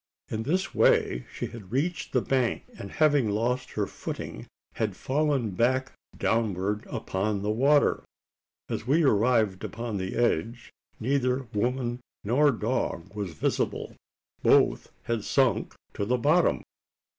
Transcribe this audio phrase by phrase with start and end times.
[0.29, 5.51] In this way she had reached the bank; and, having lost her footing, had fallen
[5.51, 8.03] back downward upon the water!
[8.67, 13.95] As we arrived upon the edge, neither woman nor dog was visible.
[14.41, 16.63] Both had sunk to the bottom!